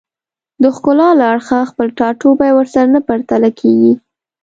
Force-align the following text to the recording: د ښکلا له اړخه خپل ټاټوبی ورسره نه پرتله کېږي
د 0.63 0.63
ښکلا 0.75 1.09
له 1.19 1.25
اړخه 1.33 1.59
خپل 1.71 1.87
ټاټوبی 1.97 2.51
ورسره 2.53 2.85
نه 2.95 3.01
پرتله 3.07 3.49
کېږي 3.59 3.93